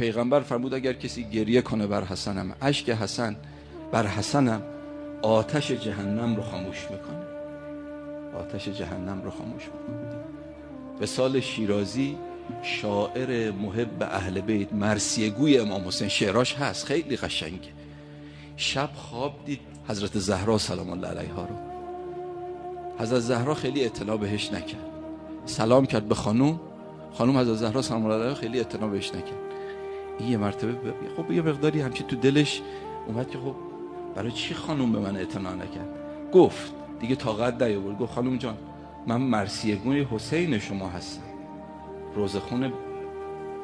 [0.00, 3.36] پیغمبر فرمود اگر کسی گریه کنه بر حسنم اشک حسن
[3.92, 4.62] بر حسنم
[5.22, 7.24] آتش جهنم رو خاموش می‌کنه.
[8.40, 10.16] آتش جهنم رو خاموش می‌کنه.
[11.00, 12.16] به سال شیرازی
[12.62, 17.72] شاعر محب اهل بیت مرسیه گوی امام حسین شعراش هست خیلی قشنگه.
[18.56, 21.56] شب خواب دید حضرت زهرا سلام الله علیها رو.
[22.98, 24.90] حضرت زهرا خیلی اعتنا بهش نکرد.
[25.46, 26.60] سلام کرد به خانوم.
[27.12, 29.49] خانوم حضرت زهرا سلام الله علیها خیلی اعتنا بهش نکرد.
[30.22, 30.94] یه مرتبه ب...
[31.16, 32.62] خب یه مقداری همچی تو دلش
[33.06, 33.54] اومد که خب
[34.14, 35.88] برای چی خانوم به من اعتنا نکرد؟
[36.32, 37.98] گفت دیگه طاقت نیاورد.
[37.98, 38.56] گفت خانوم جان
[39.06, 39.76] من مرسیه
[40.10, 41.22] حسین شما هستم.
[42.14, 42.72] روزخون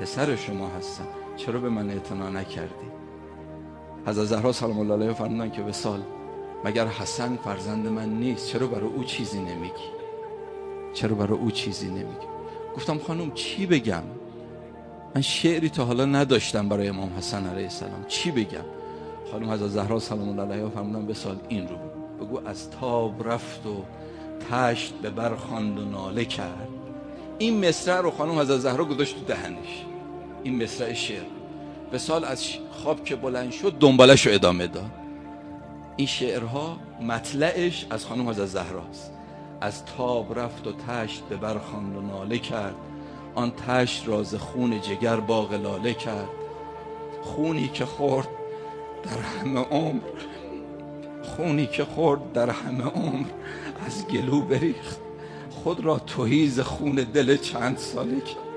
[0.00, 1.06] پسر شما هستم.
[1.36, 2.86] چرا به من اعتنا نکردی؟
[4.06, 6.00] حضرت زهرا سلام الله علیها فرمودن که وسال
[6.64, 9.88] مگر حسن فرزند من نیست؟ چرا برای او چیزی نمیگی؟
[10.92, 12.26] چرا برای او چیزی نمیگی؟
[12.76, 14.02] گفتم خانم چی بگم؟
[15.14, 18.04] من شعری تا حالا نداشتم برای امام حسن علیه السلام.
[18.08, 18.64] چی بگم؟
[19.30, 21.76] خانم حضرت زهرا سلام الله علیها فرمودن وسال این رو.
[22.20, 23.84] بگو از تاب رفت و
[24.50, 26.68] تشت به برخاند و ناله کرد.
[27.38, 29.84] این مصرع رو خانم حضرت زهرا گذاشت تو دهنش.
[30.42, 31.24] این مصرع شعر.
[31.90, 34.90] به سال از خواب که بلند شد دنبالش رو ادامه داد.
[35.96, 39.12] این شعرها مطلعش از خانم حضرت زهراست.
[39.60, 42.74] از تاب رفت و تشت به برخاند و ناله کرد.
[43.34, 46.28] آن تشت راز خون جگر باغ لاله کرد.
[47.22, 48.28] خونی که خورد
[49.02, 50.00] در همه عمر
[51.22, 53.26] خونی که خورد در همه عمر
[53.86, 55.00] از گلو بریخت.
[55.50, 58.52] خود را توهیز خون دل چند ساله کرد.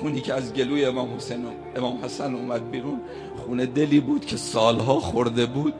[0.00, 1.46] خونی که از گلوی امام حسین
[1.76, 3.00] امام حسن اومد بیرون
[3.46, 5.74] خون دلی بود که سالها خورده بود.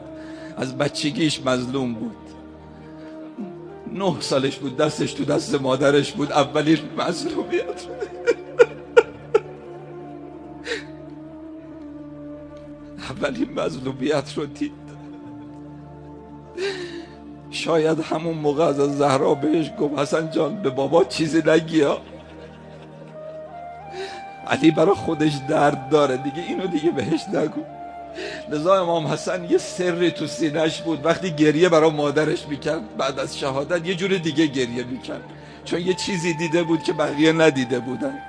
[0.57, 2.22] از بچگیش مظلوم بود.
[3.93, 7.87] نه سالش بود دستش تو دست مادرش بود اولین مظلومیت.
[13.09, 14.83] اولین مظلومیت رو دید.
[17.49, 22.01] شاید همون موقع از زهرا بهش گفت حسن جان به بابا چیزی نگیا
[24.47, 27.61] علی برای خودش درد داره دیگه اینو دیگه بهش نگو.
[28.49, 31.05] لذا امام حسن یه سری تو سینش بود.
[31.05, 35.23] وقتی گریه برای مادرش می‌کرد بعد از شهادت یه جور دیگه گریه می‌کرد.
[35.65, 38.19] چون یه چیزی دیده بود که بقیه ندیده بودن.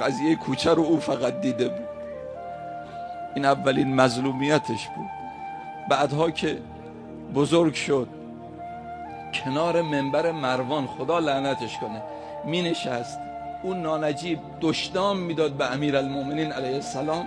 [0.00, 1.88] قضیه کوچه رو او فقط دیده بود.
[3.34, 5.10] این اولین مظلومیتش بود.
[5.90, 6.58] بعدها که
[7.34, 8.08] بزرگ شد
[9.32, 12.02] کنار منبر مروان خدا لعنتش کنه
[12.44, 13.18] می نشست
[13.62, 17.26] اون نانجیب دشدام می‌داد به امیر المومنین علیه السلام.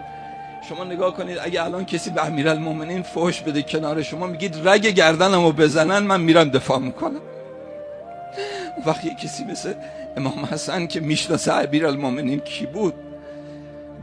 [0.69, 4.87] شما نگاه کنید اگه الان کسی به امیر المومنین فوش بده کنار شما میگید رگ
[4.87, 7.21] گردنمو بزنن من میرم دفاع می‌کنم.
[8.85, 9.73] وقتی کسی مثل
[10.17, 12.93] امام حسن که می‌شناسه امیر المومنین کی بود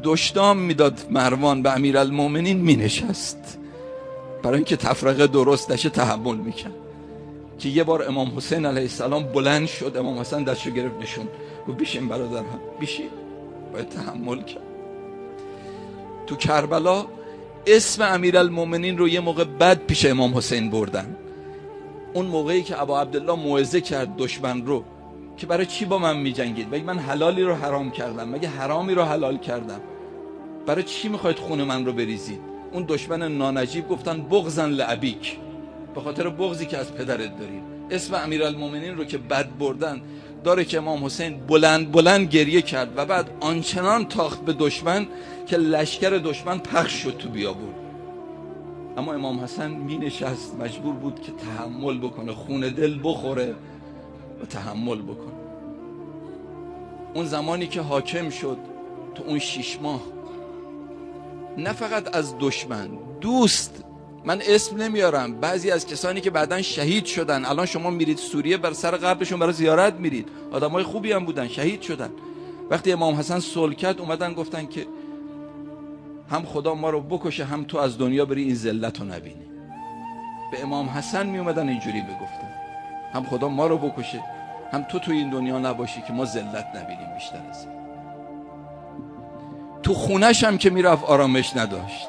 [0.02, 3.58] دشدام می‌داد مروان به امیر المومنین مینشست.
[4.42, 6.70] برای اینکه تفرقه درست تحمل میکن
[7.58, 11.28] که یه بار امام حسین علیه السلام بلند شد امام حسن دستشو گرفت نشون
[11.68, 13.10] گفت بیشین برادر هم بیشین.
[13.72, 14.69] باید تحمل کرد.
[16.30, 17.06] تو کربلا
[17.66, 21.16] اسم امیر المومنین رو یه موقع بد پیش امام حسین بردن.
[22.14, 24.84] اون موقعی که ابا عبدالله موعظه کرد دشمن رو
[25.36, 29.02] که برای چی با من میجنگید؟ مگه من حلالی رو حرام کردم؟ مگه حرامی رو
[29.02, 29.80] حلال کردم؟
[30.66, 32.40] برای چی می‌خواید خون من رو بریزید؟
[32.72, 35.38] اون دشمن نانجیب گفتن بغزن لعبیک
[35.94, 40.00] به خاطر بغزی که از پدرت داریم اسم امیرالمومنین رو که بد بردن
[40.44, 45.06] داره که امام حسین بلند بلند گریه کرد و بعد آنچنان تاخت به دشمن
[45.46, 47.74] که لشکر دشمن پخش شد تو بیابون.
[48.96, 53.54] اما امام حسن می نشست مجبور بود که تحمل بکنه خون دل بخوره
[54.42, 55.40] و تحمل بکنه.
[57.14, 58.58] اون زمانی که حاکم شد
[59.14, 60.00] تو اون شیش ماه
[61.58, 62.88] نه فقط از دشمن
[63.20, 63.84] دوست
[64.24, 65.40] من اسم نمیارم.
[65.40, 67.44] بعضی از کسانی که بعدا شهید شدن.
[67.44, 70.28] الان شما میرید سوریه بر سر قبرشون برای زیارت میرید.
[70.52, 72.10] آدمای خوبی هم بودن شهید شدن.
[72.70, 74.86] وقتی امام حسن کرد اومدن گفتن که
[76.30, 79.46] هم خدا ما رو بکشه هم تو از دنیا بری این ذلت رو نبینی.
[80.52, 82.50] به امام حسن می اومدن اینجوری بگفتن.
[83.14, 84.20] هم خدا ما رو بکشه
[84.72, 87.66] هم تو تو این دنیا نباشی که ما ذلت نبینیم بیشتر از
[89.82, 92.08] تو خونش هم که می‌رفت آرامش نداشت.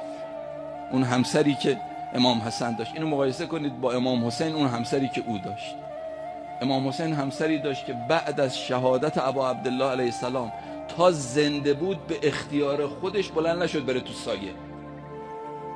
[0.92, 1.78] اون همسری که
[2.14, 2.92] امام حسن داشت.
[2.94, 5.76] اینو مقایسه کنید با امام حسین اون همسری که او داشت.
[6.62, 10.52] امام حسین همسری داشت که بعد از شهادت ابا عبدالله علیه السلام
[10.98, 14.52] تا زنده بود به اختیار خودش بلند نشد بره تو سایه.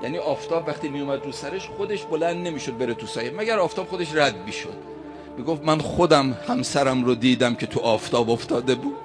[0.03, 3.31] یعنی آفتاب وقتی می اومد رو سرش خودش بلند نمی‌شد بره تو سایه.
[3.31, 4.77] مگر آفتاب خودش رد می‌شد؟
[5.37, 8.95] می‌گفت من خودم همسرم رو دیدم که تو آفتاب افتاده بود.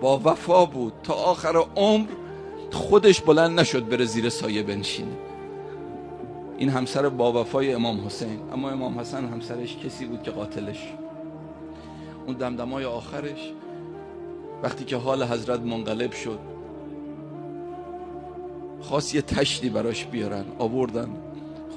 [0.00, 0.92] با وفا بود.
[1.02, 2.06] تا آخر عمر
[2.72, 5.12] خودش بلند نشد بره زیر سایه بنشینه.
[6.58, 8.40] این همسر با وفای امام حسین.
[8.52, 10.92] اما امام حسن همسرش کسی بود که قاتلش.
[12.26, 13.52] اون دمدمای آخرش
[14.62, 16.38] وقتی که حال حضرت منقلب شد
[18.80, 21.08] خواست یه تشتی براش بیارن آوردن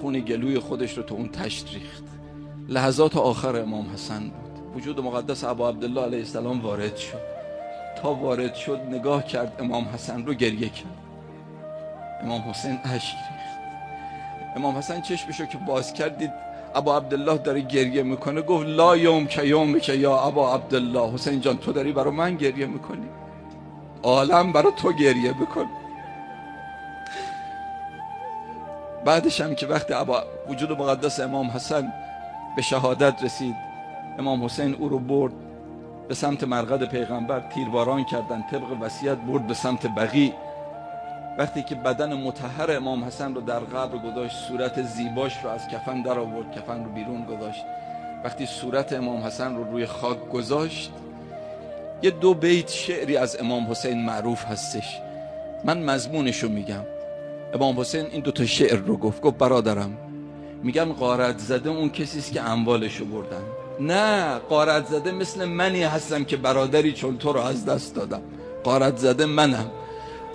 [0.01, 2.03] خون گلوی خودش رو تو اون تشت ریخت.
[2.69, 4.75] لحظات آخر امام حسن بود.
[4.75, 7.21] وجود مقدس ابا عبدالله علیه السلام وارد شد.
[8.01, 10.97] تا وارد شد نگاه کرد امام حسن رو گریه کرد.
[12.23, 13.60] امام حسین اشک ریخت.
[14.55, 16.31] امام حسن چشمشو که باز کردید
[16.75, 21.13] ابا عبدالله داره گریه می‌کنه گفت لا یوم که یوم که یا ابا عبدالله.
[21.13, 23.07] حسین جان تو داری برای من گریه می‌کنی؟
[24.03, 25.65] عالم برای تو گریه بکن.
[29.05, 31.93] بعدش هم که وقتی ابا وجود مقدس امام حسن
[32.55, 33.55] به شهادت رسید
[34.19, 35.33] امام حسین او رو برد
[36.07, 40.33] به سمت مرقد پیغمبر تیرباران کردن طبق وصیت برد به سمت بقی
[41.37, 46.01] وقتی که بدن متحر امام حسن رو در قبر گذاشت صورت زیباش رو از کفن
[46.01, 47.65] در آورد کفن رو بیرون گذاشت.
[48.23, 50.91] وقتی صورت امام حسن رو روی خاک گذاشت
[52.01, 54.99] یه دو بیت شعری از امام حسین معروف هستش.
[55.65, 56.85] من مضمونش رو میگم.
[57.53, 59.97] امام حسین این دو تا شعر رو گفت گفت برادرم
[60.63, 63.41] میگن قارت زده اون کسی است که اموالش رو بردن.
[63.79, 68.21] نه قارت زده مثل منی هستم که برادری چون تو رو از دست دادم.
[68.63, 69.71] قارت زده منم.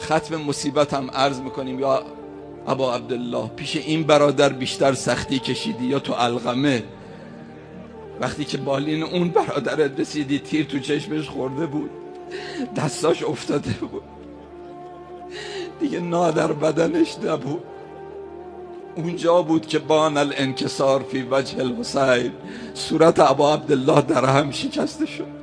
[0.00, 1.80] ختم مصیبتم عرض می‌کنیم.
[1.80, 2.02] یا
[2.66, 6.82] ابا عبدالله پیش این برادر بیشتر سختی کشیدی یا تو الغمه
[8.20, 11.90] وقتی که بالین اون برادرت رسیدی تیر تو چشمش خورده بود.
[12.76, 14.02] دستاش افتاده بود.
[15.80, 17.62] دیگه نادر بدنش نبود.
[18.96, 22.32] اونجا بود که بان الانکسار فی وجه الحسین.
[22.74, 25.35] صورت ابا عبدالله در هم شکسته شد.